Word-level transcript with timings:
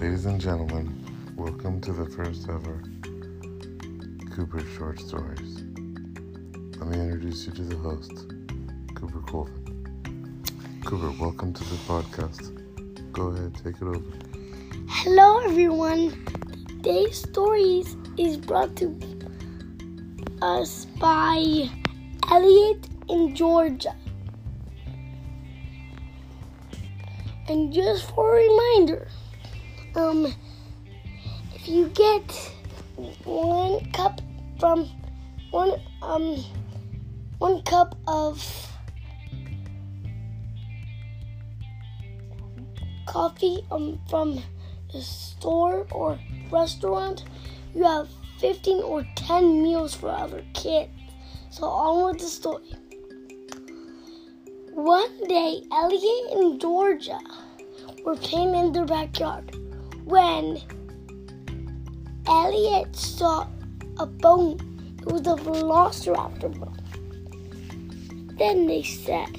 Ladies 0.00 0.24
and 0.24 0.40
gentlemen, 0.40 1.04
welcome 1.36 1.78
to 1.82 1.92
the 1.92 2.06
first 2.06 2.48
ever 2.48 2.82
Cooper 4.34 4.64
Short 4.74 4.98
Stories. 4.98 5.60
Let 6.78 6.88
me 6.88 6.98
introduce 6.98 7.44
you 7.44 7.52
to 7.52 7.62
the 7.62 7.76
host, 7.76 8.32
Cooper 8.94 9.20
Colvin. 9.30 10.42
Cooper, 10.86 11.12
welcome 11.22 11.52
to 11.52 11.64
the 11.64 11.76
podcast. 11.86 13.12
Go 13.12 13.26
ahead, 13.26 13.54
take 13.62 13.76
it 13.76 13.82
over. 13.82 14.00
Hello, 14.88 15.40
everyone. 15.40 16.24
Today's 16.66 17.18
stories 17.18 17.94
is 18.16 18.38
brought 18.38 18.74
to 18.76 18.98
us 20.40 20.86
by 20.98 21.68
Elliot 22.30 22.88
in 23.10 23.36
Georgia. 23.36 23.94
And 27.48 27.70
just 27.70 28.08
for 28.08 28.38
a 28.38 28.48
reminder, 28.48 29.06
um, 29.94 30.32
if 31.54 31.68
you 31.68 31.88
get 31.88 32.52
one 33.24 33.90
cup 33.92 34.20
from 34.58 34.88
one 35.50 35.72
um 36.02 36.44
one 37.38 37.62
cup 37.62 37.96
of 38.06 38.42
coffee 43.06 43.66
um 43.70 43.98
from 44.08 44.40
the 44.92 45.00
store 45.02 45.86
or 45.92 46.18
restaurant, 46.50 47.24
you 47.74 47.84
have 47.84 48.08
15 48.38 48.82
or 48.82 49.06
10 49.14 49.62
meals 49.62 49.94
for 49.94 50.10
other 50.10 50.44
kids. 50.54 50.90
So 51.50 51.64
on 51.64 52.06
with 52.06 52.18
the 52.22 52.26
story. 52.28 52.74
One 54.72 55.28
day, 55.28 55.62
Elliot 55.72 56.32
and 56.32 56.60
Georgia 56.60 57.18
were 58.04 58.16
playing 58.16 58.54
in 58.54 58.72
their 58.72 58.84
backyard 58.86 59.54
when 60.10 60.60
Elliot 62.26 62.94
saw 62.96 63.46
a 63.98 64.06
bone. 64.06 64.58
It 64.98 65.06
was 65.06 65.22
a 65.22 65.36
velociraptor 65.36 66.52
bone. 66.58 66.76
Then 68.36 68.66
they 68.66 68.82
said, 68.82 69.30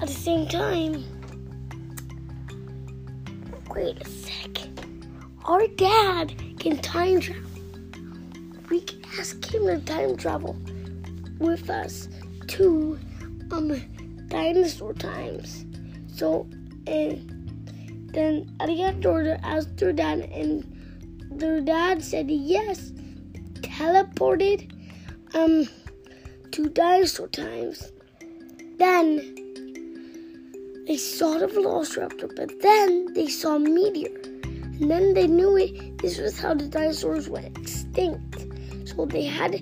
at 0.00 0.08
the 0.08 0.14
same 0.14 0.46
time, 0.46 1.04
wait 3.74 4.00
a 4.00 4.08
sec. 4.08 4.68
Our 5.44 5.66
dad 5.66 6.34
can 6.60 6.78
time 6.78 7.20
travel. 7.20 7.50
We 8.70 8.80
can 8.80 9.02
ask 9.18 9.44
him 9.52 9.66
to 9.66 9.80
time 9.80 10.16
travel 10.16 10.56
with 11.38 11.68
us 11.68 12.08
to 12.48 12.98
um 13.50 14.28
dinosaur 14.28 14.94
times. 14.94 15.66
So 16.14 16.46
and 16.86 17.41
then 18.12 18.54
Elliot 18.60 19.00
Georgia 19.00 19.40
asked 19.42 19.76
their 19.76 19.92
dad 19.92 20.20
and 20.20 20.64
their 21.30 21.60
dad 21.60 22.02
said 22.02 22.30
yes. 22.30 22.92
Teleported 23.60 24.70
um 25.34 25.66
to 26.52 26.68
dinosaur 26.68 27.28
times. 27.28 27.90
Then 28.78 29.34
they 30.86 30.96
saw 30.96 31.38
the 31.38 31.46
velociraptor, 31.46 32.34
but 32.36 32.50
then 32.60 33.12
they 33.14 33.28
saw 33.28 33.56
a 33.56 33.58
meteor. 33.58 34.14
And 34.80 34.90
then 34.90 35.14
they 35.14 35.26
knew 35.26 35.56
it 35.56 35.98
this 35.98 36.18
was 36.18 36.38
how 36.38 36.54
the 36.54 36.66
dinosaurs 36.66 37.28
went 37.28 37.56
extinct. 37.56 38.46
So 38.84 39.06
they 39.06 39.24
had 39.24 39.52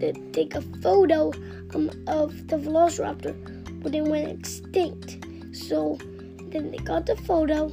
to 0.00 0.12
take 0.32 0.54
a 0.54 0.62
photo 0.80 1.32
um, 1.74 1.90
of 2.06 2.48
the 2.48 2.56
velociraptor 2.56 3.34
when 3.82 3.94
it 3.94 4.04
went 4.04 4.38
extinct. 4.38 5.18
So 5.52 5.98
then 6.52 6.70
they 6.70 6.78
got 6.78 7.06
the 7.06 7.16
photo. 7.16 7.70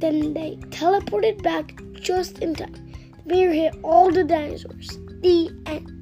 Then 0.00 0.32
they 0.32 0.56
teleported 0.70 1.42
back 1.42 1.80
just 1.92 2.38
in 2.38 2.54
time. 2.54 2.74
The 3.26 3.34
meteor 3.34 3.52
hit 3.52 3.74
all 3.82 4.10
the 4.10 4.24
dinosaurs. 4.24 4.88
The 5.20 5.50
end. 5.66 5.99